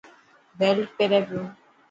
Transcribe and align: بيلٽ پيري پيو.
بيلٽ 0.57 0.87
پيري 0.97 1.19
پيو. 1.27 1.41